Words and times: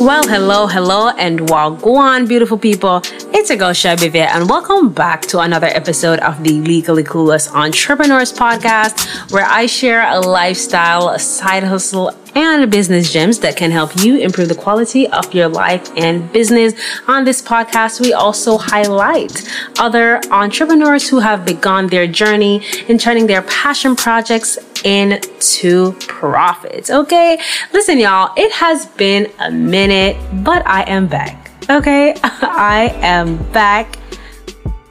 Well, 0.00 0.26
hello, 0.26 0.66
hello, 0.66 1.10
and 1.10 1.40
wagwan, 1.40 2.26
beautiful 2.26 2.56
people. 2.56 3.02
It's 3.34 3.50
a 3.50 3.56
girl 3.56 3.74
and 3.84 4.48
welcome 4.48 4.88
back 4.88 5.20
to 5.26 5.40
another 5.40 5.66
episode 5.66 6.20
of 6.20 6.42
the 6.42 6.52
Legally 6.62 7.04
Clueless 7.04 7.52
Entrepreneurs 7.52 8.32
Podcast, 8.32 9.30
where 9.30 9.44
I 9.44 9.66
share 9.66 10.10
a 10.10 10.18
lifestyle, 10.18 11.18
side 11.18 11.64
hustle, 11.64 12.12
and 12.34 12.70
business 12.70 13.12
gems 13.12 13.40
that 13.40 13.56
can 13.56 13.70
help 13.70 14.02
you 14.02 14.16
improve 14.16 14.48
the 14.48 14.54
quality 14.54 15.06
of 15.08 15.34
your 15.34 15.48
life 15.48 15.90
and 15.98 16.32
business. 16.32 16.72
On 17.06 17.24
this 17.24 17.42
podcast, 17.42 18.00
we 18.00 18.14
also 18.14 18.56
highlight 18.56 19.46
other 19.78 20.18
entrepreneurs 20.30 21.10
who 21.10 21.18
have 21.18 21.44
begun 21.44 21.88
their 21.88 22.06
journey 22.06 22.62
in 22.88 22.96
turning 22.96 23.26
their 23.26 23.42
passion 23.42 23.96
projects 23.96 24.58
into 24.84 25.92
profits. 26.06 26.90
Okay, 26.90 27.38
listen, 27.72 27.98
y'all, 27.98 28.32
it 28.36 28.52
has 28.52 28.86
been 28.86 29.30
a 29.38 29.50
minute, 29.50 30.16
but 30.44 30.66
I 30.66 30.82
am 30.82 31.06
back. 31.06 31.50
Okay, 31.68 32.14
I 32.22 32.94
am 33.00 33.36
back. 33.52 33.98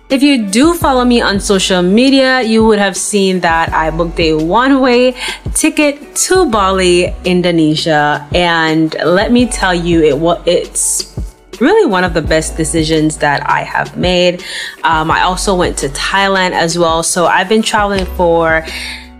If 0.10 0.24
you 0.24 0.48
do 0.48 0.74
follow 0.74 1.06
me 1.06 1.22
on 1.22 1.40
social 1.40 1.84
media, 1.84 2.42
you 2.42 2.66
would 2.66 2.80
have 2.80 2.98
seen 2.98 3.42
that 3.42 3.72
I 3.72 3.92
booked 3.92 4.20
a 4.20 4.34
one 4.34 4.82
way 4.82 5.16
ticket 5.54 6.16
to 6.16 6.50
Bali, 6.50 7.14
Indonesia. 7.26 8.28
And 8.34 8.96
let 9.06 9.32
me 9.32 9.46
tell 9.46 9.76
you, 9.76 10.02
it 10.02 10.18
was, 10.18 10.42
it's 10.48 11.16
really 11.62 11.86
one 11.86 12.04
of 12.04 12.16
the 12.16 12.24
best 12.24 12.58
decisions 12.58 13.18
that 13.18 13.48
I 13.48 13.62
have 13.62 13.98
made. 13.98 14.44
Um, 14.84 15.12
I 15.12 15.22
also 15.22 15.56
went 15.56 15.78
to 15.80 15.90
Thailand 15.90 16.52
as 16.52 16.76
well. 16.78 17.04
So 17.04 17.28
I've 17.28 17.50
been 17.50 17.62
traveling 17.62 18.06
for 18.18 18.66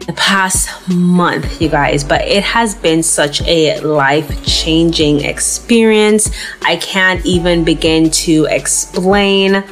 the 0.10 0.16
past 0.16 0.90
month, 0.90 1.62
you 1.62 1.70
guys, 1.70 2.04
but 2.04 2.28
it 2.28 2.42
has 2.42 2.74
been 2.74 3.04
such 3.04 3.44
a 3.44 3.80
life 3.82 4.44
changing 4.44 5.20
experience. 5.22 6.32
I 6.64 6.78
can't 6.78 7.24
even 7.28 7.64
begin 7.64 8.10
to 8.26 8.48
explain 8.50 9.64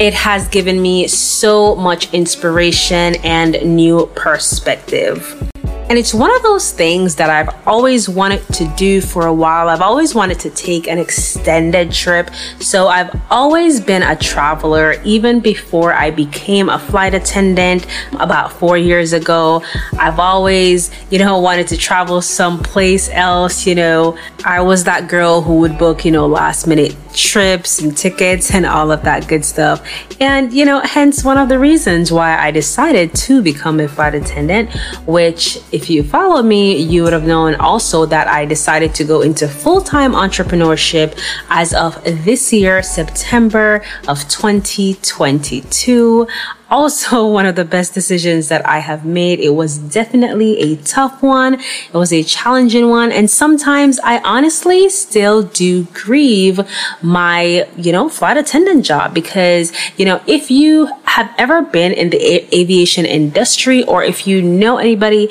it 0.00 0.14
has 0.14 0.48
given 0.48 0.82
me 0.82 1.06
so 1.06 1.76
much 1.76 2.12
inspiration 2.12 3.14
and 3.22 3.76
new 3.76 4.06
perspective. 4.16 5.48
And 5.88 5.98
it's 5.98 6.12
one 6.12 6.34
of 6.36 6.42
those 6.42 6.70
things 6.70 7.16
that 7.16 7.30
I've 7.30 7.66
always 7.66 8.10
wanted 8.10 8.46
to 8.54 8.66
do 8.76 9.00
for 9.00 9.26
a 9.26 9.32
while. 9.32 9.70
I've 9.70 9.80
always 9.80 10.14
wanted 10.14 10.38
to 10.40 10.50
take 10.50 10.86
an 10.86 10.98
extended 10.98 11.92
trip. 11.92 12.30
So 12.60 12.88
I've 12.88 13.18
always 13.30 13.80
been 13.80 14.02
a 14.02 14.14
traveler, 14.14 15.00
even 15.04 15.40
before 15.40 15.94
I 15.94 16.10
became 16.10 16.68
a 16.68 16.78
flight 16.78 17.14
attendant 17.14 17.86
about 18.20 18.52
four 18.52 18.76
years 18.76 19.14
ago. 19.14 19.62
I've 19.98 20.18
always, 20.18 20.90
you 21.10 21.18
know, 21.18 21.38
wanted 21.38 21.68
to 21.68 21.78
travel 21.78 22.20
someplace 22.20 23.08
else. 23.08 23.66
You 23.66 23.74
know, 23.74 24.18
I 24.44 24.60
was 24.60 24.84
that 24.84 25.08
girl 25.08 25.40
who 25.40 25.60
would 25.60 25.78
book, 25.78 26.04
you 26.04 26.10
know, 26.10 26.26
last 26.26 26.66
minute 26.66 26.94
trips 27.14 27.80
and 27.80 27.96
tickets 27.96 28.52
and 28.54 28.64
all 28.64 28.92
of 28.92 29.02
that 29.02 29.26
good 29.26 29.44
stuff. 29.44 29.82
And, 30.20 30.52
you 30.52 30.64
know, 30.64 30.80
hence 30.80 31.24
one 31.24 31.38
of 31.38 31.48
the 31.48 31.58
reasons 31.58 32.12
why 32.12 32.38
I 32.38 32.50
decided 32.50 33.14
to 33.14 33.42
become 33.42 33.80
a 33.80 33.88
flight 33.88 34.14
attendant, 34.14 34.70
which, 35.06 35.58
if 35.78 35.88
you 35.88 36.02
follow 36.02 36.42
me, 36.42 36.76
you 36.76 37.04
would 37.04 37.12
have 37.12 37.24
known 37.24 37.54
also 37.54 38.04
that 38.06 38.26
I 38.26 38.44
decided 38.44 38.96
to 38.96 39.04
go 39.04 39.20
into 39.20 39.46
full 39.46 39.80
time 39.80 40.12
entrepreneurship 40.12 41.16
as 41.50 41.72
of 41.72 42.02
this 42.04 42.52
year, 42.52 42.82
September 42.82 43.84
of 44.08 44.28
2022 44.28 46.26
also 46.70 47.26
one 47.38 47.46
of 47.46 47.56
the 47.56 47.64
best 47.64 47.94
decisions 47.94 48.48
that 48.48 48.66
I 48.66 48.78
have 48.78 49.04
made. 49.04 49.40
It 49.40 49.50
was 49.50 49.78
definitely 49.78 50.58
a 50.60 50.76
tough 50.76 51.22
one. 51.22 51.54
It 51.54 51.94
was 51.94 52.12
a 52.12 52.22
challenging 52.22 52.88
one. 52.88 53.12
And 53.12 53.30
sometimes 53.30 53.98
I 54.00 54.18
honestly 54.20 54.88
still 54.88 55.42
do 55.42 55.84
grieve 55.94 56.60
my, 57.02 57.66
you 57.76 57.92
know, 57.92 58.08
flight 58.08 58.36
attendant 58.36 58.84
job 58.84 59.14
because, 59.14 59.72
you 59.96 60.04
know, 60.04 60.20
if 60.26 60.50
you 60.50 60.90
have 61.04 61.32
ever 61.38 61.62
been 61.62 61.92
in 61.92 62.10
the 62.10 62.18
a- 62.18 62.48
aviation 62.54 63.04
industry 63.04 63.82
or 63.84 64.04
if 64.04 64.26
you 64.26 64.42
know 64.42 64.78
anybody 64.78 65.30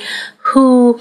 who 0.53 1.00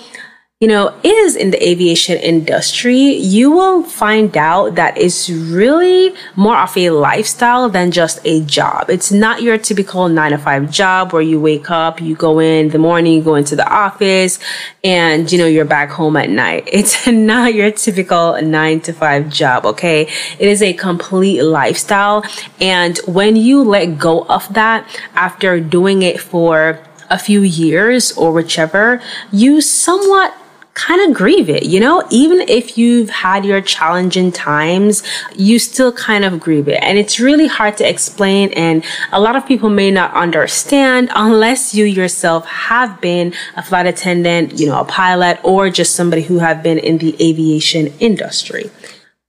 you 0.59 0.69
know, 0.69 0.99
is 1.03 1.37
in 1.37 1.51
the 1.51 1.69
aviation 1.69 2.17
industry, 2.17 2.97
you 2.97 3.51
will 3.51 3.83
find 3.83 4.34
out 4.39 4.75
that 4.77 4.97
it's 4.97 5.29
really 5.29 6.15
more 6.34 6.57
of 6.57 6.75
a 6.79 6.89
lifestyle 6.89 7.69
than 7.69 7.91
just 7.91 8.21
a 8.25 8.41
job. 8.47 8.89
It's 8.89 9.12
not 9.12 9.43
your 9.43 9.59
typical 9.59 10.09
nine 10.09 10.31
to 10.31 10.39
five 10.39 10.71
job 10.71 11.12
where 11.12 11.21
you 11.21 11.39
wake 11.39 11.71
up, 11.71 12.01
you 12.01 12.17
go 12.17 12.39
in 12.39 12.71
the 12.71 12.79
morning, 12.79 13.12
you 13.12 13.23
go 13.23 13.34
into 13.34 13.55
the 13.55 13.71
office, 13.71 14.39
and, 14.83 15.31
you 15.31 15.37
know, 15.37 15.47
you're 15.47 15.67
back 15.67 15.91
home 15.91 16.17
at 16.17 16.31
night. 16.31 16.67
It's 16.73 17.07
not 17.07 17.53
your 17.53 17.71
typical 17.71 18.41
nine 18.41 18.81
to 18.83 18.95
five 18.95 19.28
job, 19.28 19.67
okay? 19.67 20.09
It 20.39 20.49
is 20.49 20.63
a 20.63 20.73
complete 20.73 21.43
lifestyle. 21.43 22.25
And 22.63 22.97
when 23.07 23.37
you 23.37 23.63
let 23.63 23.99
go 23.99 24.25
of 24.25 24.55
that 24.55 24.89
after 25.15 25.61
doing 25.61 26.01
it 26.01 26.19
for 26.19 26.81
a 27.11 27.19
few 27.19 27.43
years 27.43 28.12
or 28.12 28.33
whichever, 28.33 29.00
you 29.33 29.61
somewhat 29.61 30.34
kind 30.77 31.00
of 31.09 31.17
grieve 31.17 31.49
it, 31.49 31.65
you 31.65 31.81
know? 31.81 32.06
Even 32.11 32.43
if 32.43 32.77
you've 32.77 33.09
had 33.09 33.47
your 33.47 33.62
challenging 33.62 34.31
times, 34.31 35.03
you 35.34 35.59
still 35.59 35.91
kind 35.91 36.22
of 36.22 36.39
grieve 36.39 36.69
it. 36.69 36.78
And 36.83 36.99
it's 36.99 37.19
really 37.19 37.47
hard 37.47 37.78
to 37.78 37.89
explain. 37.89 38.53
And 38.53 38.84
a 39.11 39.19
lot 39.19 39.37
of 39.37 39.47
people 39.47 39.71
may 39.71 39.91
not 39.91 40.12
understand 40.12 41.11
unless 41.15 41.75
you 41.75 41.87
yourself 41.87 42.45
have 42.45 43.00
been 43.00 43.33
a 43.56 43.62
flight 43.62 43.87
attendant, 43.87 44.61
you 44.61 44.66
know, 44.66 44.78
a 44.78 44.84
pilot, 44.84 45.41
or 45.43 45.71
just 45.71 45.97
somebody 45.97 46.22
who 46.22 46.41
have 46.41 46.62
been 46.62 46.78
in 46.78 46.99
the 46.99 47.16
aviation 47.21 47.87
industry. 47.99 48.71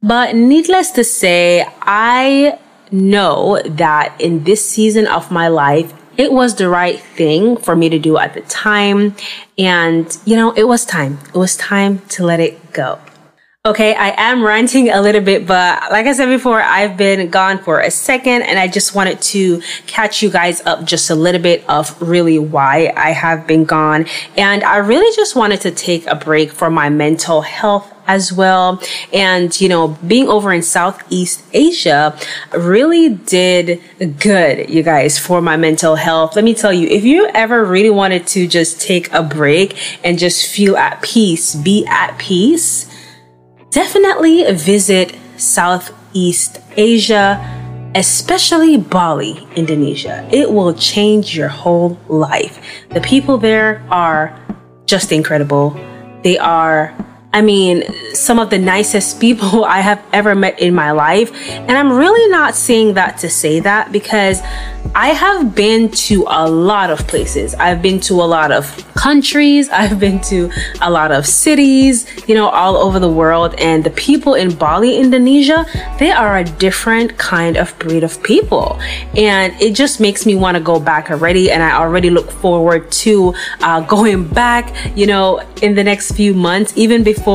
But 0.03 0.35
needless 0.35 0.91
to 0.91 1.03
say, 1.05 1.65
I 1.81 2.59
know 2.91 3.61
that 3.65 4.19
in 4.19 4.43
this 4.43 4.69
season 4.69 5.07
of 5.07 5.31
my 5.31 5.47
life, 5.47 5.93
it 6.17 6.31
was 6.31 6.55
the 6.55 6.67
right 6.67 6.99
thing 6.99 7.57
for 7.57 7.75
me 7.75 7.89
to 7.89 7.99
do 7.99 8.17
at 8.17 8.33
the 8.33 8.41
time. 8.41 9.15
And, 9.57 10.15
you 10.25 10.35
know, 10.35 10.51
it 10.51 10.67
was 10.67 10.85
time. 10.85 11.19
It 11.27 11.37
was 11.37 11.55
time 11.55 11.99
to 12.09 12.25
let 12.25 12.39
it 12.39 12.73
go. 12.73 12.99
Okay, 13.65 13.93
I 13.95 14.13
am 14.17 14.45
ranting 14.45 14.89
a 14.91 15.01
little 15.01 15.19
bit, 15.19 15.45
but 15.45 15.91
like 15.91 16.05
I 16.05 16.13
said 16.13 16.27
before, 16.27 16.61
I've 16.61 16.95
been 16.95 17.29
gone 17.29 17.57
for 17.57 17.81
a 17.81 17.91
second 17.91 18.43
and 18.43 18.57
I 18.57 18.69
just 18.69 18.95
wanted 18.95 19.21
to 19.23 19.61
catch 19.87 20.23
you 20.23 20.29
guys 20.29 20.65
up 20.65 20.85
just 20.85 21.09
a 21.09 21.15
little 21.15 21.41
bit 21.41 21.69
of 21.69 22.01
really 22.01 22.39
why 22.39 22.93
I 22.95 23.11
have 23.11 23.45
been 23.45 23.65
gone. 23.65 24.05
And 24.37 24.63
I 24.63 24.77
really 24.77 25.13
just 25.17 25.35
wanted 25.35 25.59
to 25.61 25.71
take 25.71 26.07
a 26.07 26.15
break 26.15 26.53
for 26.53 26.69
my 26.69 26.87
mental 26.87 27.41
health 27.41 27.93
as 28.07 28.33
well. 28.33 28.81
And, 29.13 29.59
you 29.61 29.69
know, 29.69 29.89
being 30.07 30.27
over 30.27 30.51
in 30.51 30.63
Southeast 30.63 31.43
Asia 31.53 32.17
really 32.57 33.09
did 33.09 33.81
good, 34.19 34.69
you 34.69 34.81
guys, 34.81 35.19
for 35.19 35.41
my 35.41 35.57
mental 35.57 35.95
health. 35.95 36.35
Let 36.35 36.45
me 36.45 36.53
tell 36.53 36.73
you, 36.73 36.87
if 36.87 37.03
you 37.03 37.29
ever 37.33 37.63
really 37.63 37.91
wanted 37.91 38.25
to 38.27 38.47
just 38.47 38.81
take 38.81 39.11
a 39.13 39.21
break 39.21 39.77
and 40.03 40.17
just 40.17 40.47
feel 40.47 40.75
at 40.77 41.01
peace, 41.01 41.53
be 41.53 41.85
at 41.85 42.17
peace, 42.17 42.89
definitely 43.69 44.51
visit 44.53 45.15
Southeast 45.37 46.59
Asia 46.75 47.53
especially 47.95 48.77
Bali, 48.77 49.47
Indonesia. 49.55 50.27
It 50.31 50.51
will 50.51 50.73
change 50.73 51.35
your 51.35 51.47
whole 51.47 51.97
life. 52.07 52.61
The 52.89 53.01
people 53.01 53.39
there 53.39 53.83
are 53.89 54.37
just 54.85 55.11
incredible. 55.11 55.71
They 56.23 56.37
are 56.37 56.93
I 57.37 57.41
mean, 57.43 57.83
some 58.15 58.39
of 58.39 58.49
the 58.49 58.57
nicest 58.57 59.21
people 59.21 59.63
I 59.77 59.81
have 59.81 60.03
ever 60.11 60.33
met 60.33 60.59
in 60.59 60.73
my 60.73 60.89
life. 60.89 61.29
And 61.47 61.71
I'm 61.71 61.93
really 61.93 62.27
not 62.31 62.55
saying 62.55 62.95
that 62.95 63.19
to 63.19 63.29
say 63.29 63.59
that 63.59 63.91
because 63.91 64.41
I 64.95 65.09
have 65.09 65.53
been 65.53 65.91
to 66.07 66.25
a 66.27 66.49
lot 66.49 66.89
of 66.89 67.05
places. 67.07 67.53
I've 67.53 67.83
been 67.83 67.99
to 68.09 68.15
a 68.15 68.27
lot 68.37 68.51
of 68.51 68.65
countries. 68.95 69.69
I've 69.81 69.99
been 69.99 70.19
to 70.21 70.49
a 70.81 70.89
lot 70.89 71.11
of 71.11 71.27
cities, 71.27 72.07
you 72.27 72.33
know, 72.33 72.49
all 72.49 72.75
over 72.75 72.97
the 72.97 73.11
world. 73.21 73.53
And 73.59 73.83
the 73.83 73.91
people 73.91 74.33
in 74.33 74.55
Bali, 74.55 74.97
Indonesia, 74.97 75.63
they 75.99 76.09
are 76.09 76.39
a 76.39 76.43
different 76.43 77.19
kind 77.19 77.55
of 77.55 77.77
breed 77.77 78.03
of 78.03 78.23
people. 78.23 78.79
And 79.15 79.53
it 79.61 79.75
just 79.75 79.99
makes 79.99 80.25
me 80.25 80.33
want 80.33 80.57
to 80.57 80.63
go 80.63 80.79
back 80.79 81.11
already. 81.11 81.51
And 81.51 81.61
I 81.61 81.77
already 81.77 82.09
look 82.09 82.31
forward 82.31 82.91
to 83.03 83.35
uh, 83.61 83.81
going 83.95 84.27
back, 84.27 84.73
you 84.97 85.05
know, 85.05 85.39
in 85.61 85.75
the 85.75 85.83
next 85.83 86.13
few 86.13 86.33
months, 86.33 86.73
even 86.75 87.03
before, 87.03 87.26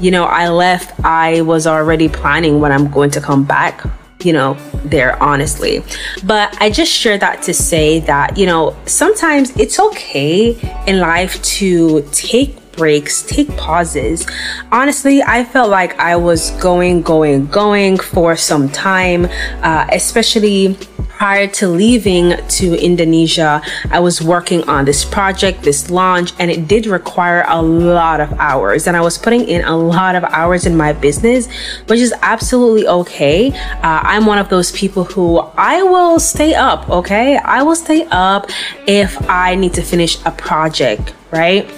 you 0.00 0.10
know, 0.10 0.24
I 0.24 0.48
left, 0.48 0.98
I 1.04 1.42
was 1.42 1.66
already 1.66 2.08
planning 2.08 2.60
when 2.60 2.72
I'm 2.72 2.90
going 2.90 3.10
to 3.12 3.20
come 3.20 3.44
back 3.44 3.86
you 4.24 4.32
know, 4.32 4.54
there 4.84 5.20
honestly. 5.22 5.82
But 6.24 6.54
I 6.60 6.68
just 6.70 6.92
share 6.92 7.16
that 7.18 7.42
to 7.44 7.54
say 7.54 8.00
that, 8.00 8.36
you 8.36 8.44
know, 8.44 8.76
sometimes 8.84 9.56
it's 9.56 9.80
okay 9.80 10.56
in 10.86 11.00
life 11.00 11.42
to 11.58 12.02
take 12.12 12.69
breaks, 12.80 13.20
take 13.20 13.54
pauses. 13.58 14.26
Honestly, 14.72 15.20
I 15.22 15.44
felt 15.44 15.68
like 15.68 15.92
I 15.98 16.16
was 16.16 16.50
going, 16.62 17.02
going, 17.02 17.46
going 17.48 17.98
for 17.98 18.36
some 18.36 18.70
time, 18.70 19.28
uh, 19.60 19.86
especially 19.92 20.78
prior 21.20 21.46
to 21.46 21.68
leaving 21.68 22.34
to 22.48 22.66
Indonesia, 22.82 23.60
I 23.90 24.00
was 24.00 24.22
working 24.22 24.66
on 24.66 24.86
this 24.86 25.04
project, 25.04 25.64
this 25.64 25.90
launch, 25.90 26.32
and 26.38 26.50
it 26.50 26.66
did 26.66 26.86
require 26.86 27.44
a 27.46 27.60
lot 27.60 28.22
of 28.22 28.32
hours. 28.40 28.86
And 28.86 28.96
I 28.96 29.02
was 29.02 29.18
putting 29.18 29.46
in 29.46 29.62
a 29.62 29.76
lot 29.76 30.14
of 30.14 30.24
hours 30.24 30.64
in 30.64 30.78
my 30.78 30.94
business, 30.94 31.46
which 31.88 32.00
is 32.00 32.14
absolutely 32.22 32.88
okay. 32.88 33.52
Uh, 33.84 34.00
I'm 34.12 34.24
one 34.24 34.38
of 34.38 34.48
those 34.48 34.72
people 34.72 35.04
who 35.04 35.40
I 35.58 35.82
will 35.82 36.18
stay 36.18 36.54
up, 36.54 36.88
okay? 36.88 37.36
I 37.36 37.62
will 37.64 37.76
stay 37.76 38.08
up 38.10 38.48
if 38.86 39.12
I 39.28 39.56
need 39.56 39.74
to 39.74 39.82
finish 39.82 40.16
a 40.24 40.30
project, 40.30 41.12
right? 41.30 41.68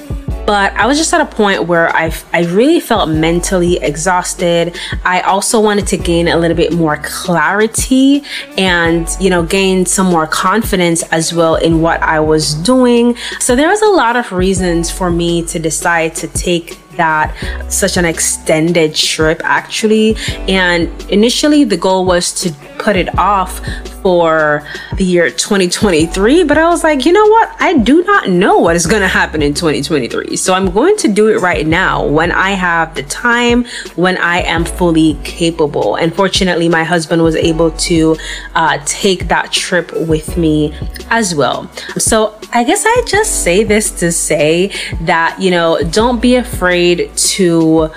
But 0.47 0.73
I 0.75 0.87
was 0.87 0.99
just 0.99 1.12
at 1.15 1.21
a 1.21 1.27
point 1.27 1.65
where 1.65 1.94
I, 1.94 2.12
I 2.33 2.44
really 2.44 2.81
felt 2.81 3.09
mentally 3.09 3.77
exhausted. 3.77 4.79
I 5.05 5.21
also 5.23 5.61
wanted 5.61 5.87
to 5.89 5.97
gain 5.97 6.29
a 6.29 6.37
little 6.37 6.56
bit 6.56 6.73
more 6.73 6.97
clarity 6.99 8.23
and, 8.59 9.09
you 9.21 9.31
know, 9.31 9.43
gain 9.44 9.87
some 9.87 10.06
more 10.06 10.27
confidence 10.27 11.03
as 11.05 11.33
well 11.33 11.56
in 11.56 11.81
what 11.81 12.03
I 12.03 12.21
was 12.21 12.55
doing. 12.55 13.17
So 13.41 13.55
there 13.56 13.69
was 13.69 13.83
a 13.83 13.89
lot 13.89 14.17
of 14.17 14.33
reasons 14.33 14.91
for 14.91 15.11
me 15.11 15.43
to 15.47 15.59
decide 15.59 16.15
to 16.17 16.29
take 16.29 16.79
that 16.97 17.35
such 17.73 17.97
an 17.97 18.05
extended 18.05 18.94
trip 18.94 19.41
actually 19.44 20.15
and 20.47 20.91
initially 21.11 21.65
the 21.65 21.77
goal 21.77 22.05
was 22.05 22.33
to 22.35 22.53
put 22.79 22.97
it 22.97 23.19
off 23.19 23.62
for 24.03 24.67
the 24.97 25.05
year 25.05 25.31
2023 25.31 26.45
but 26.45 26.59
i 26.59 26.69
was 26.69 26.83
like 26.83 27.05
you 27.05 27.13
know 27.13 27.27
what? 27.27 27.55
I 27.61 27.79
do 27.79 28.03
not 28.05 28.29
know 28.29 28.59
what 28.59 28.77
is 28.77 28.87
going 28.87 29.03
to 29.03 29.09
happen 29.09 29.43
in 29.43 29.55
2023 29.55 30.37
so 30.37 30.55
i'm 30.55 30.71
going 30.71 30.97
to 30.99 31.09
do 31.09 31.29
it 31.29 31.39
right 31.41 31.67
now 31.67 32.07
when 32.07 32.33
i 32.33 32.51
have 32.51 32.95
the 32.95 33.03
time 33.05 33.65
when 33.97 34.17
i 34.19 34.41
am 34.43 34.65
fully 34.65 35.19
capable. 35.25 35.97
And 35.97 36.15
fortunately 36.15 36.69
my 36.69 36.85
husband 36.85 37.23
was 37.23 37.37
able 37.37 37.71
to 37.71 38.17
uh, 38.55 38.79
take 38.85 39.29
that 39.29 39.53
trip 39.53 39.93
with 39.93 40.37
me 40.37 40.75
as 41.11 41.35
well. 41.35 41.71
So 41.99 42.39
i 42.53 42.65
guess 42.65 42.85
i 42.87 43.03
just 43.07 43.43
say 43.43 43.65
this 43.65 43.91
to 44.01 44.13
say 44.13 44.73
that 45.03 45.41
you 45.41 45.51
know 45.51 45.79
don't 45.91 46.21
be 46.21 46.37
afraid 46.37 46.53
afraid 46.73 47.15
to 47.17 47.91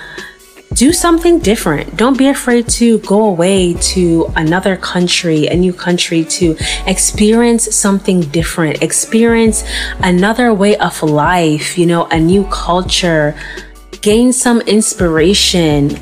do 0.74 0.92
something 0.92 1.38
different. 1.38 1.96
Don't 1.96 2.18
be 2.18 2.28
afraid 2.28 2.68
to 2.68 2.98
go 2.98 3.24
away 3.24 3.74
to 3.74 4.30
another 4.36 4.76
country, 4.76 5.46
a 5.46 5.56
new 5.56 5.72
country, 5.72 6.24
to 6.24 6.56
experience 6.86 7.74
something 7.74 8.20
different, 8.20 8.82
experience 8.82 9.64
another 10.00 10.52
way 10.52 10.76
of 10.76 11.02
life, 11.02 11.78
you 11.78 11.86
know, 11.86 12.06
a 12.06 12.18
new 12.18 12.44
culture, 12.50 13.34
gain 14.02 14.32
some 14.32 14.60
inspiration, 14.62 15.98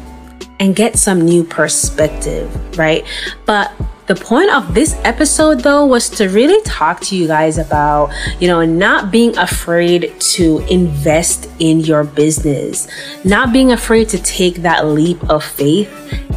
and 0.61 0.75
get 0.75 0.97
some 0.99 1.21
new 1.21 1.45
perspective, 1.45 2.49
right? 2.79 3.05
But 3.47 3.73
the 4.07 4.15
point 4.15 4.51
of 4.51 4.75
this 4.75 4.95
episode, 5.05 5.61
though, 5.61 5.87
was 5.87 6.11
to 6.11 6.29
really 6.29 6.61
talk 6.63 7.01
to 7.03 7.17
you 7.17 7.27
guys 7.27 7.57
about, 7.57 8.13
you 8.39 8.47
know, 8.47 8.65
not 8.65 9.11
being 9.11 9.37
afraid 9.39 10.13
to 10.21 10.59
invest 10.69 11.49
in 11.59 11.81
your 11.81 12.05
business, 12.05 12.87
not 13.25 13.53
being 13.53 13.73
afraid 13.73 14.11
to 14.11 14.19
take 14.19 14.57
that 14.57 14.87
leap 14.87 15.23
of 15.31 15.43
faith 15.43 15.91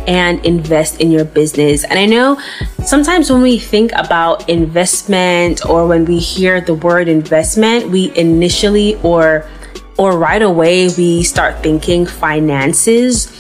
and 0.08 0.44
invest 0.46 1.02
in 1.02 1.12
your 1.12 1.25
business. 1.25 1.84
And 1.84 2.00
I 2.00 2.06
know 2.06 2.40
sometimes 2.86 3.30
when 3.30 3.42
we 3.42 3.60
think 3.60 3.92
about 3.94 4.48
investment 4.48 5.66
or 5.66 5.86
when 5.88 6.06
we 6.06 6.19
hear 6.19 6.62
the 6.62 6.74
word 6.74 7.10
investment, 7.10 7.90
we 7.90 8.16
initially 8.16 8.96
or 9.04 9.46
or 9.98 10.16
right 10.18 10.44
away 10.44 10.90
we 10.96 11.24
start 11.24 11.62
thinking 11.64 12.06
finances. 12.06 13.34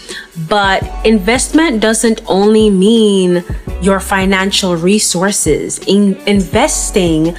But 0.49 0.83
investment 1.05 1.81
doesn't 1.81 2.21
only 2.27 2.69
mean 2.69 3.45
your 3.81 3.99
financial 3.99 4.75
resources. 4.75 5.79
In 5.87 6.15
investing 6.27 7.35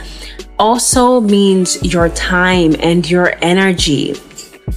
also 0.59 1.21
means 1.21 1.83
your 1.83 2.09
time 2.11 2.75
and 2.81 3.09
your 3.09 3.35
energy. 3.43 4.15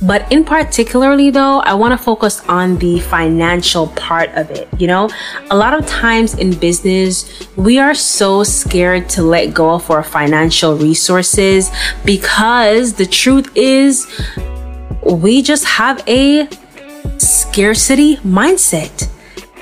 But 0.02 0.32
in 0.32 0.44
particularly 0.44 1.30
though, 1.30 1.60
I 1.60 1.74
want 1.74 1.92
to 1.92 2.04
focus 2.04 2.42
on 2.48 2.78
the 2.78 3.00
financial 3.02 3.88
part 3.90 4.30
of 4.32 4.50
it. 4.50 4.68
You 4.80 4.88
know, 4.88 5.10
a 5.52 5.58
lot 5.58 5.74
of 5.74 5.86
times 5.86 6.34
in 6.36 6.54
business, 6.54 7.48
we 7.56 7.78
are 7.78 7.94
so 7.94 8.44
scared 8.44 9.10
to 9.10 9.22
let 9.22 9.54
go 9.54 9.72
of 9.72 9.90
our 9.92 10.04
financial 10.04 10.76
resources 10.76 11.70
because 12.06 12.94
the 12.94 13.06
truth 13.06 13.52
is 13.56 14.08
we 15.04 15.42
just 15.42 15.66
have 15.66 16.04
a 16.08 16.48
scarcity 17.18 18.16
mindset 18.18 19.10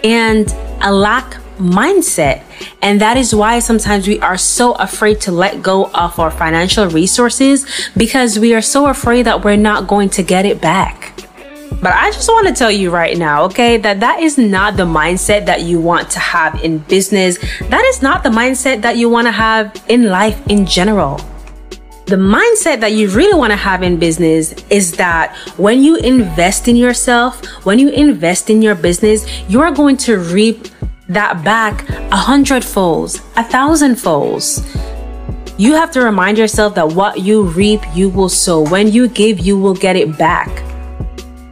and 0.04 0.50
a 0.82 0.94
lack 0.94 1.36
mindset. 1.60 2.44
And 2.82 3.00
that 3.02 3.18
is 3.18 3.36
why 3.36 3.60
sometimes 3.60 4.08
we 4.08 4.20
are 4.20 4.38
so 4.38 4.74
afraid 4.74 5.22
to 5.22 5.32
let 5.32 5.62
go 5.62 5.92
of 5.92 6.18
our 6.20 6.32
financial 6.32 6.88
resources 6.88 7.66
because 7.96 8.40
we 8.40 8.54
are 8.54 8.62
so 8.62 8.88
afraid 8.88 9.24
that 9.24 9.44
we're 9.44 9.58
not 9.58 9.88
going 9.88 10.10
to 10.12 10.24
get 10.24 10.46
it 10.46 10.62
back. 10.62 11.14
But 11.82 11.94
I 11.94 12.12
just 12.12 12.28
want 12.28 12.48
to 12.48 12.54
tell 12.54 12.72
you 12.72 12.90
right 12.90 13.18
now, 13.18 13.44
okay, 13.46 13.78
that 13.78 14.00
that 14.00 14.20
is 14.20 14.38
not 14.38 14.76
the 14.76 14.86
mindset 14.86 15.46
that 15.46 15.62
you 15.62 15.80
want 15.80 16.10
to 16.12 16.20
have 16.20 16.62
in 16.64 16.80
business. 16.80 17.38
That 17.70 17.86
is 17.86 18.02
not 18.02 18.24
the 18.24 18.30
mindset 18.30 18.82
that 18.82 18.98
you 18.98 19.08
want 19.08 19.28
to 19.28 19.32
have 19.32 19.82
in 19.88 20.10
life 20.10 20.42
in 20.48 20.66
general. 20.66 21.22
The 22.08 22.16
mindset 22.16 22.80
that 22.80 22.94
you 22.94 23.08
really 23.10 23.38
want 23.38 23.52
to 23.52 23.56
have 23.56 23.84
in 23.84 24.00
business 24.00 24.56
is 24.72 24.94
that 24.94 25.36
when 25.58 25.84
you 25.84 25.98
invest 25.98 26.68
in 26.68 26.76
yourself, 26.76 27.46
when 27.66 27.78
you 27.78 27.90
invest 27.90 28.50
in 28.50 28.64
your 28.64 28.74
business, 28.74 29.28
you're 29.48 29.70
going 29.70 29.96
to 29.98 30.18
reap 30.18 30.68
that 31.10 31.44
back 31.44 31.90
a 31.90 32.16
hundred 32.16 32.64
folds, 32.64 33.22
a 33.36 33.44
thousand 33.44 33.96
folds. 33.96 34.66
You 35.58 35.74
have 35.74 35.92
to 35.92 36.02
remind 36.02 36.38
yourself 36.38 36.76
that 36.76 36.94
what 36.94 37.20
you 37.20 37.44
reap, 37.44 37.82
you 37.94 38.08
will 38.08 38.30
sow. 38.30 38.62
When 38.62 38.88
you 38.88 39.10
give, 39.10 39.40
you 39.40 39.60
will 39.60 39.74
get 39.74 39.98
it 39.98 40.18
back. 40.18 40.48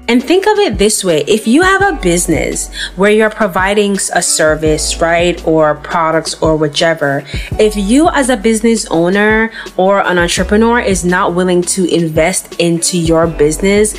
And 0.09 0.23
think 0.23 0.47
of 0.47 0.57
it 0.59 0.77
this 0.77 1.03
way 1.03 1.25
if 1.27 1.47
you 1.47 1.63
have 1.63 1.81
a 1.81 1.99
business 2.01 2.73
where 2.95 3.11
you're 3.11 3.29
providing 3.29 3.97
a 4.15 4.21
service, 4.21 5.01
right, 5.01 5.45
or 5.45 5.75
products 5.75 6.41
or 6.41 6.55
whichever, 6.55 7.25
if 7.59 7.75
you 7.75 8.07
as 8.09 8.29
a 8.29 8.37
business 8.37 8.85
owner 8.89 9.51
or 9.75 9.99
an 10.07 10.17
entrepreneur 10.17 10.79
is 10.79 11.03
not 11.03 11.35
willing 11.35 11.61
to 11.63 11.83
invest 11.93 12.55
into 12.57 12.97
your 12.97 13.27
business, 13.27 13.97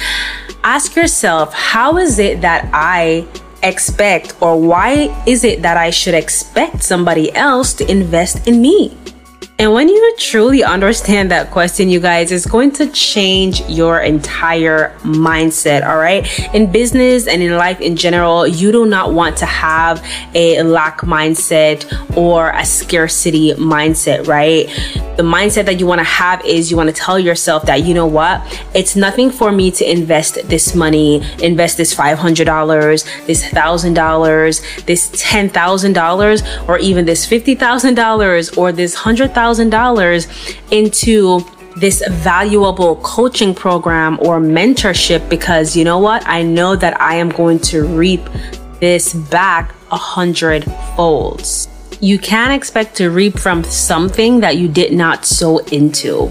ask 0.64 0.96
yourself, 0.96 1.52
how 1.52 1.98
is 1.98 2.18
it 2.18 2.40
that 2.40 2.70
I 2.72 3.28
expect 3.62 4.34
or 4.40 4.60
why 4.60 5.14
is 5.26 5.44
it 5.44 5.62
that 5.62 5.76
I 5.76 5.90
should 5.90 6.14
expect 6.14 6.82
somebody 6.82 7.34
else 7.34 7.74
to 7.74 7.90
invest 7.90 8.46
in 8.46 8.60
me? 8.60 8.96
And 9.60 9.72
when 9.72 9.88
you 9.88 10.14
truly 10.18 10.62
understand 10.62 11.32
that 11.32 11.50
question, 11.50 11.88
you 11.88 11.98
guys, 11.98 12.30
it's 12.30 12.46
going 12.46 12.70
to 12.72 12.86
change 12.92 13.60
your 13.62 13.98
entire 13.98 14.96
mindset. 15.00 15.84
All 15.84 15.96
right. 15.96 16.24
In 16.54 16.70
business 16.70 17.26
and 17.26 17.42
in 17.42 17.56
life 17.56 17.80
in 17.80 17.96
general, 17.96 18.46
you 18.46 18.70
do 18.70 18.86
not 18.86 19.14
want 19.14 19.36
to 19.38 19.46
have 19.46 20.04
a 20.32 20.62
lack 20.62 21.00
mindset 21.00 22.16
or 22.16 22.50
a 22.50 22.64
scarcity 22.64 23.52
mindset, 23.54 24.28
right? 24.28 24.68
The 25.18 25.24
mindset 25.24 25.64
that 25.66 25.80
you 25.80 25.86
want 25.86 25.98
to 25.98 26.04
have 26.04 26.44
is 26.44 26.70
you 26.70 26.76
want 26.76 26.90
to 26.90 26.94
tell 26.94 27.18
yourself 27.18 27.64
that, 27.64 27.82
you 27.82 27.92
know 27.92 28.06
what? 28.06 28.40
It's 28.72 28.94
nothing 28.94 29.32
for 29.32 29.50
me 29.50 29.72
to 29.72 29.90
invest 29.90 30.48
this 30.48 30.76
money, 30.76 31.24
invest 31.42 31.76
this 31.76 31.92
$500, 31.92 33.26
this 33.26 33.42
$1,000, 33.42 34.84
this 34.86 35.10
$10,000, 35.10 36.68
or 36.68 36.78
even 36.78 37.04
this 37.04 37.26
$50,000 37.26 38.56
or 38.56 38.70
this 38.70 38.94
$100,000 38.96 40.70
into 40.70 41.40
this 41.74 42.06
valuable 42.08 42.94
coaching 43.02 43.52
program 43.56 44.20
or 44.20 44.38
mentorship 44.38 45.28
because 45.28 45.76
you 45.76 45.82
know 45.82 45.98
what? 45.98 46.22
I 46.28 46.44
know 46.44 46.76
that 46.76 47.00
I 47.00 47.16
am 47.16 47.30
going 47.30 47.58
to 47.60 47.84
reap 47.84 48.20
this 48.78 49.14
back 49.14 49.74
a 49.90 49.96
hundred 49.96 50.64
folds. 50.94 51.66
You 52.00 52.18
can't 52.18 52.52
expect 52.52 52.96
to 52.96 53.10
reap 53.10 53.38
from 53.38 53.64
something 53.64 54.40
that 54.40 54.56
you 54.56 54.68
did 54.68 54.92
not 54.92 55.24
sow 55.24 55.58
into. 55.58 56.28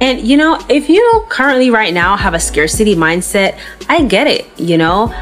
And 0.00 0.20
you 0.26 0.36
know, 0.36 0.58
if 0.68 0.88
you 0.88 1.24
currently 1.28 1.70
right 1.70 1.92
now 1.92 2.16
have 2.16 2.34
a 2.34 2.40
scarcity 2.40 2.94
mindset, 2.94 3.58
I 3.88 4.04
get 4.04 4.26
it, 4.26 4.46
you 4.58 4.78
know 4.78 5.12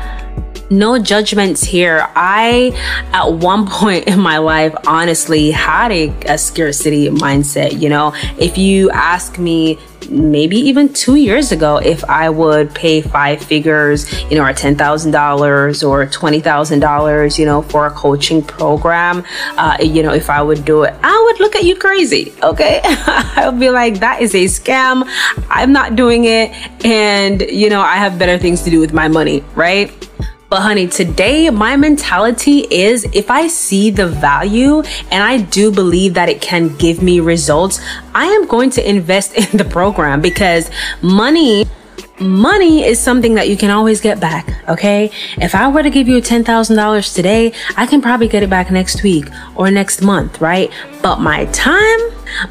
no 0.73 0.99
judgments 0.99 1.63
here. 1.63 2.09
I, 2.17 2.73
at 3.13 3.31
one 3.31 3.67
point 3.71 4.09
in 4.09 4.19
my 4.19 4.39
life, 4.39 4.75
honestly 4.87 5.51
had 5.51 5.93
a, 5.93 6.09
a 6.27 6.39
scarcity 6.39 7.09
mindset. 7.09 7.81
You 7.81 7.91
know, 7.91 8.15
if 8.39 8.59
you 8.59 8.91
ask 8.91 9.39
me 9.39 9.79
maybe 10.13 10.57
even 10.57 10.93
two 10.93 11.17
years 11.17 11.53
ago 11.53 11.79
if 11.79 12.05
I 12.05 12.29
would 12.31 12.75
pay 12.75 13.01
five 13.01 13.43
figures, 13.43 14.11
you 14.25 14.37
know, 14.37 14.45
or 14.45 14.53
$10,000 14.53 15.89
or 15.89 16.07
$20,000, 16.07 17.39
you 17.39 17.45
know, 17.47 17.63
for 17.63 17.87
a 17.87 17.91
coaching 17.91 18.43
program, 18.43 19.25
uh, 19.57 19.79
you 19.81 20.03
know, 20.03 20.13
if 20.13 20.31
I 20.31 20.43
would 20.43 20.65
do 20.65 20.83
it, 20.85 20.95
I 21.03 21.23
would 21.27 21.41
look 21.41 21.57
at 21.57 21.65
you 21.65 21.77
crazy. 21.77 22.33
Okay. 22.43 22.81
I 22.85 23.49
would 23.49 23.59
be 23.59 23.71
like, 23.71 24.01
that 24.01 24.21
is 24.21 24.35
a 24.35 24.45
scam. 24.45 25.09
I'm 25.49 25.73
not 25.73 25.97
doing 25.97 26.25
it. 26.25 26.51
And, 26.85 27.41
you 27.43 27.71
know, 27.71 27.81
I 27.81 27.97
have 27.97 28.19
better 28.19 28.39
things 28.39 28.63
to 28.63 28.71
do 28.71 28.81
with 28.81 28.93
my 28.93 29.09
money, 29.09 29.43
right? 29.55 29.91
But 30.53 30.61
honey, 30.61 30.87
today 30.87 31.49
my 31.49 31.77
mentality 31.77 32.67
is 32.71 33.05
if 33.15 33.31
I 33.31 33.49
see 33.49 33.89
the 33.89 34.07
value 34.07 34.83
and 35.11 35.23
I 35.23 35.39
do 35.39 35.73
believe 35.73 36.13
that 36.13 36.29
it 36.29 36.43
can 36.43 36.77
give 36.77 37.01
me 37.01 37.21
results, 37.21 37.81
I 38.15 38.27
am 38.27 38.47
going 38.47 38.69
to 38.73 38.87
invest 38.87 39.33
in 39.53 39.57
the 39.57 39.65
program 39.65 40.21
because 40.21 40.71
money 41.01 41.65
money 42.21 42.85
is 42.85 42.99
something 42.99 43.35
that 43.35 43.49
you 43.49 43.57
can 43.57 43.71
always 43.71 44.01
get 44.01 44.21
back. 44.21 44.49
Okay. 44.69 45.11
If 45.39 45.55
I 45.55 45.69
were 45.69 45.83
to 45.83 45.91
give 45.91 46.09
you 46.09 46.19
$10,000 46.19 47.15
today, 47.15 47.53
I 47.77 47.87
can 47.87 48.01
probably 48.01 48.29
get 48.29 48.43
it 48.43 48.51
back 48.51 48.71
next 48.71 49.03
week 49.03 49.27
or 49.57 49.71
next 49.71 50.03
month, 50.03 50.41
right? 50.41 50.71
But 51.03 51.21
my 51.21 51.47
time, 51.47 52.01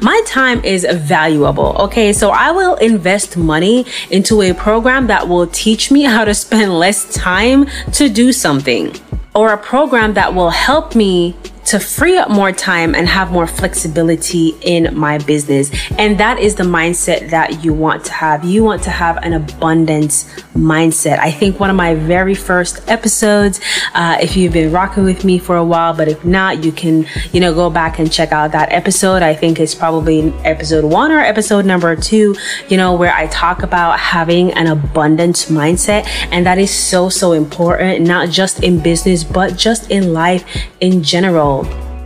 my 0.00 0.20
time 0.26 0.64
is 0.64 0.86
valuable. 0.92 1.76
Okay. 1.80 2.12
So 2.12 2.30
I 2.30 2.50
will 2.50 2.76
invest 2.76 3.36
money 3.36 3.86
into 4.10 4.42
a 4.42 4.52
program 4.52 5.06
that 5.06 5.28
will 5.28 5.46
teach 5.46 5.90
me 5.90 6.02
how 6.02 6.24
to 6.24 6.34
spend 6.34 6.78
less 6.78 7.12
time 7.14 7.66
to 7.92 8.08
do 8.08 8.32
something 8.32 8.94
or 9.34 9.52
a 9.52 9.58
program 9.58 10.14
that 10.14 10.34
will 10.34 10.50
help 10.50 10.94
me 10.94 11.34
to 11.64 11.78
free 11.78 12.18
up 12.18 12.28
more 12.28 12.52
time 12.52 12.94
and 12.94 13.06
have 13.08 13.30
more 13.30 13.46
flexibility 13.46 14.56
in 14.62 14.96
my 14.96 15.18
business. 15.18 15.70
And 15.98 16.18
that 16.18 16.38
is 16.38 16.56
the 16.56 16.64
mindset 16.64 17.30
that 17.30 17.64
you 17.64 17.72
want 17.72 18.04
to 18.06 18.12
have. 18.12 18.44
You 18.44 18.64
want 18.64 18.82
to 18.84 18.90
have 18.90 19.16
an 19.18 19.32
abundance 19.32 20.24
mindset. 20.54 21.18
I 21.18 21.30
think 21.30 21.60
one 21.60 21.70
of 21.70 21.76
my 21.76 21.94
very 21.94 22.34
first 22.34 22.88
episodes, 22.88 23.60
uh, 23.94 24.18
if 24.20 24.36
you've 24.36 24.52
been 24.52 24.72
rocking 24.72 25.04
with 25.04 25.24
me 25.24 25.38
for 25.38 25.56
a 25.56 25.64
while, 25.64 25.94
but 25.94 26.08
if 26.08 26.24
not, 26.24 26.64
you 26.64 26.72
can, 26.72 27.06
you 27.32 27.40
know, 27.40 27.54
go 27.54 27.70
back 27.70 27.98
and 27.98 28.12
check 28.12 28.32
out 28.32 28.52
that 28.52 28.72
episode. 28.72 29.22
I 29.22 29.34
think 29.34 29.60
it's 29.60 29.74
probably 29.74 30.32
episode 30.44 30.84
one 30.84 31.12
or 31.12 31.20
episode 31.20 31.64
number 31.64 31.94
two, 31.94 32.34
you 32.68 32.76
know, 32.76 32.94
where 32.94 33.14
I 33.14 33.28
talk 33.28 33.62
about 33.62 33.98
having 33.98 34.52
an 34.52 34.66
abundance 34.66 35.46
mindset. 35.46 36.06
And 36.30 36.44
that 36.46 36.58
is 36.58 36.72
so, 36.72 37.08
so 37.08 37.32
important, 37.32 38.04
not 38.06 38.30
just 38.30 38.62
in 38.62 38.80
business, 38.80 39.22
but 39.22 39.56
just 39.56 39.90
in 39.90 40.12
life 40.12 40.44
in 40.80 41.02
general 41.02 41.51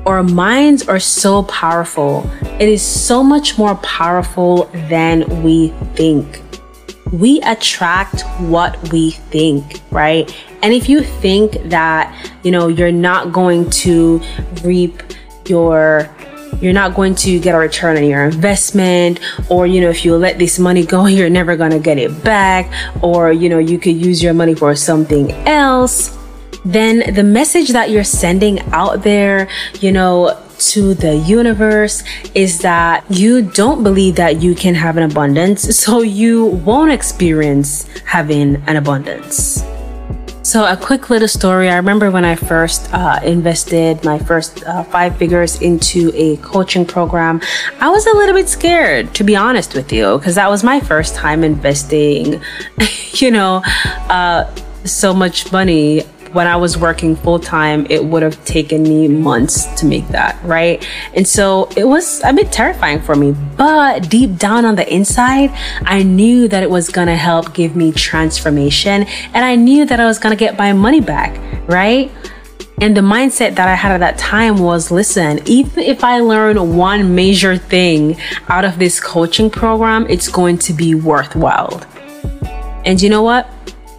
our 0.06 0.22
minds 0.22 0.86
are 0.88 1.00
so 1.00 1.42
powerful. 1.44 2.30
It 2.60 2.68
is 2.68 2.82
so 2.82 3.22
much 3.22 3.58
more 3.58 3.74
powerful 3.76 4.70
than 4.88 5.42
we 5.42 5.68
think. 5.94 6.42
We 7.12 7.40
attract 7.42 8.22
what 8.40 8.92
we 8.92 9.12
think, 9.32 9.80
right? 9.90 10.24
And 10.62 10.72
if 10.72 10.88
you 10.88 11.02
think 11.02 11.52
that, 11.70 12.14
you 12.42 12.50
know, 12.50 12.68
you're 12.68 12.92
not 12.92 13.32
going 13.32 13.70
to 13.82 14.20
reap 14.62 15.02
your 15.46 16.08
you're 16.60 16.72
not 16.72 16.94
going 16.94 17.14
to 17.14 17.38
get 17.38 17.54
a 17.54 17.58
return 17.58 17.96
on 17.98 18.04
your 18.04 18.24
investment 18.24 19.20
or 19.50 19.66
you 19.66 19.80
know 19.80 19.90
if 19.90 20.04
you 20.04 20.16
let 20.16 20.38
this 20.38 20.58
money 20.58 20.86
go 20.86 21.06
you're 21.16 21.28
never 21.28 21.54
going 21.54 21.70
to 21.70 21.78
get 21.78 21.98
it 21.98 22.24
back 22.24 22.72
or 23.02 23.30
you 23.30 23.48
know 23.48 23.58
you 23.58 23.78
could 23.78 23.94
use 23.94 24.22
your 24.22 24.32
money 24.32 24.54
for 24.54 24.74
something 24.74 25.30
else 25.46 26.15
then 26.66 27.14
the 27.14 27.23
message 27.23 27.70
that 27.70 27.90
you're 27.90 28.04
sending 28.04 28.61
out 28.73 29.02
there, 29.02 29.49
you 29.80 29.92
know, 29.92 30.42
to 30.58 30.94
the 30.94 31.16
universe 31.16 32.02
is 32.35 32.61
that 32.61 33.04
you 33.11 33.42
don't 33.42 33.82
believe 33.82 34.16
that 34.16 34.42
you 34.42 34.54
can 34.54 34.75
have 34.75 34.96
an 34.96 35.04
abundance, 35.04 35.78
so 35.78 36.02
you 36.02 36.46
won't 36.46 36.90
experience 36.90 37.87
having 38.04 38.56
an 38.66 38.76
abundance. 38.76 39.64
So, 40.42 40.64
a 40.64 40.76
quick 40.76 41.11
little 41.11 41.26
story. 41.26 41.68
I 41.68 41.76
remember 41.76 42.12
when 42.12 42.25
I 42.25 42.37
first 42.37 42.88
uh, 42.94 43.18
invested 43.25 44.04
my 44.04 44.16
first 44.16 44.64
uh, 44.64 44.85
five 44.85 45.16
figures 45.16 45.61
into 45.61 46.12
a 46.14 46.37
coaching 46.37 46.87
program, 46.87 47.40
I 47.80 47.88
was 47.90 48.06
a 48.06 48.12
little 48.12 48.35
bit 48.35 48.49
scared, 48.49 49.12
to 49.16 49.25
be 49.25 49.35
honest 49.35 49.75
with 49.75 49.92
you, 49.92 50.18
because 50.18 50.37
that 50.37 50.49
was 50.49 50.62
my 50.62 50.78
first 50.78 51.16
time 51.16 51.42
investing, 51.42 52.40
you 53.14 53.32
know, 53.32 53.61
uh, 54.08 54.49
so 54.85 55.12
much 55.12 55.50
money 55.50 56.04
when 56.36 56.46
I 56.46 56.56
was 56.56 56.76
working 56.76 57.16
full 57.16 57.38
time, 57.38 57.86
it 57.88 58.04
would 58.04 58.22
have 58.22 58.44
taken 58.44 58.82
me 58.82 59.08
months 59.08 59.64
to 59.80 59.86
make 59.86 60.06
that, 60.08 60.38
right? 60.44 60.86
And 61.14 61.26
so 61.26 61.70
it 61.78 61.84
was 61.84 62.22
a 62.24 62.32
bit 62.34 62.52
terrifying 62.52 63.00
for 63.00 63.14
me. 63.14 63.34
But 63.56 64.10
deep 64.10 64.36
down 64.36 64.66
on 64.66 64.76
the 64.76 64.86
inside, 64.92 65.50
I 65.86 66.02
knew 66.02 66.46
that 66.48 66.62
it 66.62 66.68
was 66.68 66.90
gonna 66.90 67.16
help 67.16 67.54
give 67.54 67.74
me 67.74 67.90
transformation. 67.90 69.06
And 69.32 69.46
I 69.46 69.56
knew 69.56 69.86
that 69.86 69.98
I 69.98 70.04
was 70.04 70.18
gonna 70.18 70.36
get 70.36 70.58
my 70.58 70.74
money 70.74 71.00
back, 71.00 71.40
right? 71.66 72.12
And 72.82 72.94
the 72.94 73.00
mindset 73.00 73.54
that 73.54 73.66
I 73.66 73.74
had 73.74 73.92
at 73.92 74.00
that 74.00 74.18
time 74.18 74.58
was 74.58 74.90
listen, 74.90 75.40
even 75.46 75.82
if 75.82 76.04
I 76.04 76.20
learn 76.20 76.76
one 76.76 77.14
major 77.14 77.56
thing 77.56 78.20
out 78.48 78.66
of 78.66 78.78
this 78.78 79.00
coaching 79.00 79.48
program, 79.48 80.06
it's 80.10 80.28
going 80.28 80.58
to 80.58 80.74
be 80.74 80.94
worthwhile. 80.94 81.82
And 82.84 83.00
you 83.00 83.08
know 83.08 83.22
what? 83.22 83.50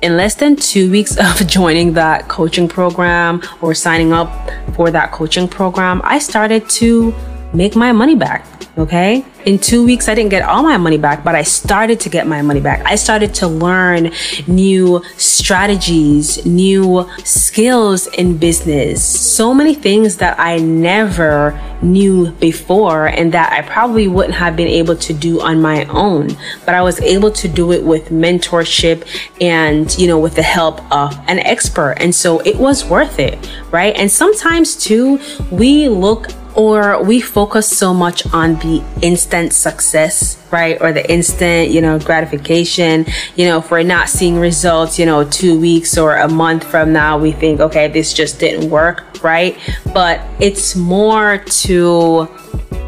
In 0.02 0.18
less 0.18 0.36
than 0.36 0.56
two 0.56 0.92
weeks 0.92 1.18
of 1.28 1.48
joining 1.48 1.94
that 1.94 2.28
coaching 2.28 2.68
program 2.68 3.42
or 3.62 3.74
signing 3.74 4.14
up 4.14 4.32
for 4.76 4.92
that 4.92 5.12
coaching 5.12 5.48
program, 5.48 6.02
I 6.04 6.20
started 6.20 6.70
to 6.82 7.14
make 7.54 7.76
my 7.76 7.92
money 7.92 8.16
back. 8.16 8.46
Okay. 8.78 9.26
In 9.48 9.58
two 9.58 9.86
weeks, 9.86 10.10
I 10.10 10.14
didn't 10.14 10.32
get 10.32 10.44
all 10.44 10.62
my 10.62 10.76
money 10.76 10.98
back, 10.98 11.24
but 11.24 11.34
I 11.34 11.44
started 11.44 12.02
to 12.02 12.10
get 12.10 12.28
my 12.28 12.42
money 12.42 12.60
back. 12.60 12.86
I 12.86 12.96
started 12.96 13.34
to 13.36 13.48
learn 13.48 14.12
new 14.46 15.02
strategies, 15.16 16.46
new 16.46 17.10
skills 17.24 18.08
in 18.08 18.38
business. 18.38 19.02
So 19.02 19.54
many 19.54 19.74
things 19.74 20.18
that 20.18 20.38
I 20.38 20.58
never 20.58 21.58
knew 21.82 22.32
before 22.32 23.08
and 23.08 23.32
that 23.32 23.54
I 23.54 23.62
probably 23.62 24.10
wouldn't 24.10 24.36
have 24.36 24.58
been 24.58 24.68
able 24.68 24.98
to 24.98 25.14
do 25.14 25.40
on 25.40 25.62
my 25.62 25.86
own. 25.86 26.36
But 26.66 26.76
I 26.76 26.82
was 26.82 27.00
able 27.00 27.32
to 27.32 27.48
do 27.48 27.72
it 27.72 27.82
with 27.82 28.10
mentorship 28.10 29.08
and, 29.40 29.98
you 29.98 30.08
know, 30.08 30.20
with 30.20 30.36
the 30.36 30.44
help 30.44 30.82
of 30.92 31.18
an 31.30 31.40
expert. 31.40 31.96
And 32.02 32.14
so 32.14 32.40
it 32.40 32.58
was 32.58 32.84
worth 32.84 33.18
it, 33.18 33.50
right? 33.72 33.96
And 33.96 34.12
sometimes 34.12 34.76
too, 34.76 35.22
we 35.52 35.88
look 35.88 36.32
or 36.58 37.02
we 37.04 37.22
focus 37.22 37.70
so 37.70 37.94
much 37.94 38.26
on 38.34 38.56
the 38.56 38.84
instant 39.04 39.54
success, 39.54 40.44
right? 40.52 40.82
Or 40.82 40.92
the 40.92 41.10
instant, 41.10 41.70
you 41.70 41.82
know, 41.82 42.00
gratification. 42.00 43.06
You 43.36 43.46
know, 43.46 43.60
if 43.60 43.70
we're 43.70 43.84
not 43.84 44.10
seeing 44.10 44.40
results, 44.40 44.98
you 44.98 45.06
know, 45.06 45.24
two 45.24 45.58
weeks 45.60 46.00
or 46.00 46.18
a 46.18 46.28
month 46.28 46.64
from 46.64 46.92
now, 46.92 47.20
we 47.20 47.32
think, 47.32 47.60
okay, 47.60 47.88
this 47.88 48.12
just 48.12 48.40
didn't 48.40 48.72
work, 48.72 49.24
right? 49.24 49.56
But 49.94 50.20
it's 50.40 50.76
more 50.76 51.38
to 51.38 52.28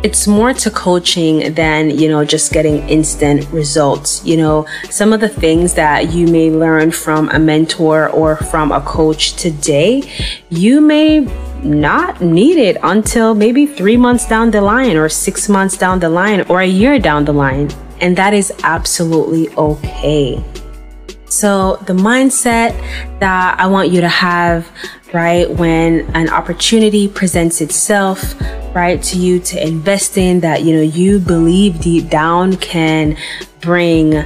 it's 0.01 0.27
more 0.27 0.53
to 0.53 0.71
coaching 0.71 1.53
than 1.55 1.89
you 1.89 2.07
know 2.07 2.23
just 2.23 2.53
getting 2.53 2.88
instant 2.88 3.45
results 3.51 4.25
you 4.25 4.38
know 4.38 4.65
some 4.89 5.11
of 5.11 5.19
the 5.19 5.27
things 5.27 5.73
that 5.73 6.13
you 6.13 6.25
may 6.27 6.49
learn 6.49 6.89
from 6.89 7.27
a 7.29 7.39
mentor 7.39 8.07
or 8.11 8.38
from 8.38 8.71
a 8.71 8.79
coach 8.81 9.33
today 9.33 10.01
you 10.49 10.79
may 10.79 11.27
not 11.63 12.21
needed 12.21 12.77
until 12.83 13.35
maybe 13.35 13.65
three 13.65 13.97
months 13.97 14.27
down 14.27 14.51
the 14.51 14.61
line, 14.61 14.97
or 14.97 15.09
six 15.09 15.49
months 15.49 15.77
down 15.77 15.99
the 15.99 16.09
line, 16.09 16.41
or 16.49 16.61
a 16.61 16.67
year 16.67 16.99
down 16.99 17.25
the 17.25 17.33
line. 17.33 17.69
And 18.01 18.15
that 18.17 18.33
is 18.33 18.53
absolutely 18.63 19.49
okay. 19.55 20.43
So, 21.29 21.75
the 21.85 21.93
mindset 21.93 22.73
that 23.19 23.59
I 23.59 23.67
want 23.67 23.91
you 23.91 24.01
to 24.01 24.09
have, 24.09 24.67
right, 25.13 25.49
when 25.49 26.09
an 26.15 26.29
opportunity 26.29 27.07
presents 27.07 27.61
itself, 27.61 28.33
right, 28.73 29.01
to 29.03 29.17
you 29.17 29.39
to 29.39 29.61
invest 29.61 30.17
in 30.17 30.39
that, 30.39 30.63
you 30.63 30.75
know, 30.75 30.81
you 30.81 31.19
believe 31.19 31.81
deep 31.81 32.09
down 32.09 32.55
can 32.57 33.15
bring 33.61 34.25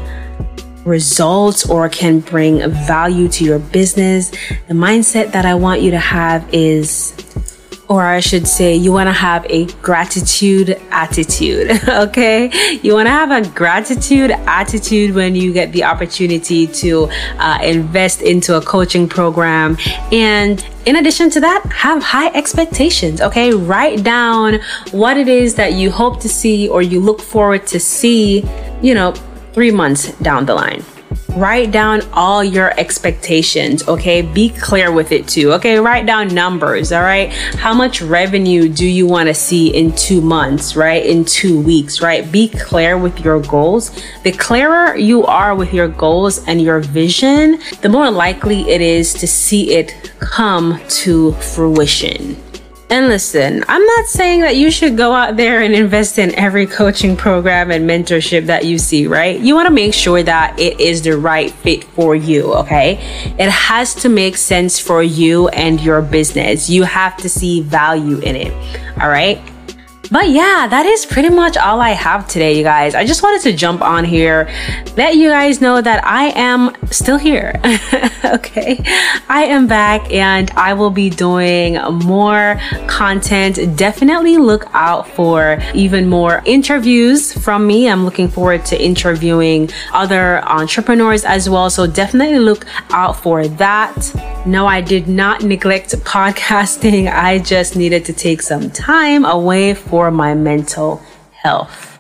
results 0.86 1.70
or 1.70 1.90
can 1.90 2.20
bring 2.20 2.70
value 2.70 3.28
to 3.30 3.44
your 3.44 3.60
business. 3.60 4.32
The 4.68 4.74
mindset 4.74 5.32
that 5.32 5.46
I 5.46 5.56
want 5.56 5.82
you 5.82 5.92
to 5.92 6.00
have 6.00 6.48
is 6.54 7.14
or 7.90 8.04
I 8.04 8.22
should 8.22 8.48
say, 8.48 8.76
you 8.76 8.92
want 8.92 9.08
to 9.08 9.14
have 9.14 9.46
a 9.50 9.66
gratitude 9.82 10.80
attitude. 10.92 11.80
Okay. 11.94 12.52
You 12.82 12.94
want 12.94 13.08
to 13.08 13.12
have 13.12 13.32
a 13.32 13.48
gratitude 13.50 14.32
attitude 14.32 15.14
when 15.16 15.36
you 15.36 15.54
get 15.54 15.72
the 15.72 15.84
opportunity 15.84 16.68
to 16.68 17.08
uh, 17.38 17.60
invest 17.62 18.22
into 18.22 18.58
a 18.58 18.62
coaching 18.62 19.08
program. 19.08 19.78
And 20.12 20.66
in 20.86 20.96
addition 20.96 21.30
to 21.32 21.40
that, 21.42 21.64
have 21.72 22.02
high 22.04 22.30
expectations. 22.34 23.22
Okay. 23.22 23.54
Write 23.54 24.04
down 24.04 24.60
what 24.92 25.18
it 25.18 25.28
is 25.28 25.56
that 25.56 25.74
you 25.74 25.92
hope 25.92 26.20
to 26.22 26.30
see 26.30 26.68
or 26.68 26.82
you 26.82 27.00
look 27.00 27.22
forward 27.22 27.68
to 27.68 27.80
see, 27.80 28.44
you 28.82 28.94
know, 28.94 29.14
three 29.54 29.72
months 29.72 30.12
down 30.20 30.46
the 30.46 30.56
line. 30.56 30.84
Write 31.36 31.72
down 31.72 32.02
all 32.14 32.44
your 32.44 32.80
expectations, 32.80 33.88
okay? 33.88 34.22
Be 34.22 34.50
clear 34.50 34.92
with 34.92 35.12
it 35.12 35.28
too, 35.28 35.52
okay? 35.54 35.80
Write 35.80 36.06
down 36.06 36.28
numbers, 36.28 36.92
all 36.92 37.02
right? 37.02 37.34
How 37.56 37.74
much 37.74 38.04
revenue 38.04 38.70
do 38.70 38.86
you 38.86 39.08
want 39.08 39.30
to 39.30 39.34
see 39.34 39.74
in 39.76 39.96
two 39.96 40.22
months, 40.22 40.76
right? 40.76 41.04
In 41.04 41.26
two 41.26 41.60
weeks, 41.60 42.02
right? 42.02 42.32
Be 42.32 42.50
clear 42.50 43.00
with 43.00 43.20
your 43.22 43.42
goals. 43.42 43.90
The 44.22 44.32
clearer 44.32 44.96
you 44.96 45.26
are 45.26 45.56
with 45.56 45.74
your 45.74 45.88
goals 45.88 46.46
and 46.46 46.62
your 46.62 46.82
vision, 46.82 47.60
the 47.82 47.90
more 47.90 48.12
likely 48.12 48.70
it 48.70 48.82
is 48.82 49.14
to 49.16 49.26
see 49.26 49.72
it 49.74 50.12
come 50.20 50.80
to 50.88 51.32
fruition. 51.34 52.43
And 52.94 53.08
listen, 53.08 53.66
I'm 53.68 53.84
not 53.84 54.06
saying 54.06 54.42
that 54.42 54.56
you 54.56 54.70
should 54.70 54.96
go 54.96 55.14
out 55.14 55.36
there 55.36 55.62
and 55.64 55.74
invest 55.74 56.20
in 56.20 56.36
every 56.36 56.68
coaching 56.68 57.18
program 57.18 57.72
and 57.72 57.90
mentorship 57.90 58.46
that 58.46 58.66
you 58.66 58.78
see, 58.78 59.08
right? 59.08 59.40
You 59.40 59.56
want 59.56 59.66
to 59.66 59.74
make 59.74 59.96
sure 59.96 60.22
that 60.22 60.60
it 60.60 60.80
is 60.80 61.02
the 61.02 61.18
right 61.18 61.50
fit 61.50 61.86
for 61.86 62.16
you, 62.16 62.54
okay? 62.54 63.00
It 63.40 63.50
has 63.50 63.96
to 63.96 64.10
make 64.10 64.38
sense 64.38 64.78
for 64.78 65.02
you 65.02 65.48
and 65.48 65.82
your 65.82 66.04
business. 66.04 66.70
You 66.70 66.84
have 66.84 67.18
to 67.18 67.30
see 67.30 67.62
value 67.62 68.20
in 68.20 68.36
it, 68.36 68.54
all 69.02 69.10
right? 69.10 69.42
But 70.12 70.30
yeah, 70.30 70.68
that 70.68 70.86
is 70.86 71.06
pretty 71.06 71.30
much 71.30 71.56
all 71.58 71.80
I 71.80 71.92
have 71.92 72.28
today, 72.28 72.58
you 72.58 72.64
guys. 72.64 72.94
I 72.94 73.06
just 73.06 73.24
wanted 73.24 73.42
to 73.44 73.54
jump 73.54 73.82
on 73.82 74.04
here, 74.04 74.50
let 74.98 75.16
you 75.16 75.30
guys 75.30 75.62
know 75.62 75.82
that 75.82 76.06
I 76.06 76.26
am 76.36 76.76
still 76.92 77.18
here. 77.18 77.60
okay. 78.26 78.84
I 79.30 79.46
am 79.46 79.66
back 79.68 80.12
and 80.12 80.52
I 80.52 80.74
will 80.74 80.90
be 80.90 81.10
doing 81.10 81.76
more 82.06 82.60
content. 82.88 83.78
Definitely 83.78 84.38
look 84.38 84.66
out 84.74 85.08
for 85.08 85.60
even 85.74 86.10
more 86.10 86.42
interviews 86.46 87.34
from 87.34 87.66
me. 87.66 87.90
I'm 87.90 88.04
looking 88.04 88.28
forward 88.28 88.66
to 88.66 88.82
interviewing 88.82 89.70
other 89.94 90.44
entrepreneurs 90.44 91.24
as 91.24 91.50
well. 91.50 91.70
So 91.70 91.88
definitely 91.88 92.40
look 92.40 92.66
out 92.92 93.16
for 93.16 93.48
that. 93.48 93.96
No, 94.46 94.68
I 94.68 94.82
did 94.82 95.08
not 95.08 95.42
neglect 95.42 95.96
podcasting. 96.00 97.10
I 97.10 97.40
just 97.40 97.78
needed 97.78 98.04
to 98.06 98.14
take 98.14 98.42
some 98.42 98.70
time 98.72 99.24
away 99.24 99.74
for 99.74 100.12
my 100.12 100.34
mental 100.34 101.02
health. 101.32 101.94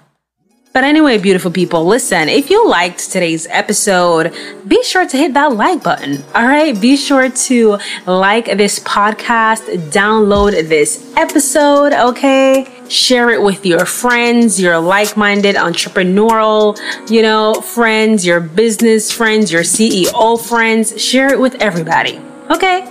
But 0.73 0.83
anyway, 0.83 1.19
beautiful 1.19 1.51
people, 1.51 1.85
listen, 1.85 2.27
if 2.27 2.49
you 2.49 2.67
liked 2.67 3.11
today's 3.11 3.47
episode, 3.47 4.35
be 4.67 4.83
sure 4.83 5.07
to 5.07 5.17
hit 5.17 5.35
that 5.35 5.53
like 5.53 5.83
button. 5.83 6.21
All 6.35 6.45
right. 6.45 6.79
Be 6.81 6.97
sure 6.97 7.29
to 7.29 7.77
like 8.07 8.45
this 8.57 8.79
podcast, 8.79 9.63
download 9.91 10.67
this 10.67 11.15
episode. 11.15 11.93
Okay. 11.93 12.67
Share 12.89 13.29
it 13.29 13.41
with 13.41 13.65
your 13.65 13.85
friends, 13.85 14.59
your 14.59 14.79
like 14.79 15.15
minded 15.15 15.55
entrepreneurial, 15.55 16.77
you 17.09 17.21
know, 17.21 17.53
friends, 17.53 18.25
your 18.25 18.41
business 18.41 19.13
friends, 19.13 19.49
your 19.49 19.61
CEO 19.61 20.37
friends. 20.45 21.01
Share 21.01 21.31
it 21.31 21.39
with 21.39 21.55
everybody. 21.61 22.19
Okay. 22.49 22.89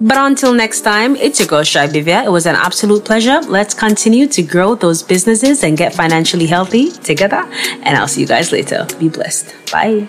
But 0.00 0.16
until 0.16 0.54
next 0.54 0.82
time, 0.82 1.16
it's 1.16 1.40
your 1.40 1.48
girl 1.48 1.62
Shibivia. 1.62 2.24
It 2.24 2.30
was 2.30 2.46
an 2.46 2.54
absolute 2.54 3.04
pleasure. 3.04 3.40
Let's 3.40 3.74
continue 3.74 4.28
to 4.28 4.42
grow 4.42 4.76
those 4.76 5.02
businesses 5.02 5.64
and 5.64 5.76
get 5.76 5.92
financially 5.92 6.46
healthy 6.46 6.92
together. 6.92 7.44
And 7.82 7.96
I'll 7.96 8.06
see 8.06 8.20
you 8.20 8.28
guys 8.28 8.52
later. 8.52 8.86
Be 9.00 9.08
blessed. 9.08 9.54
Bye. 9.72 10.06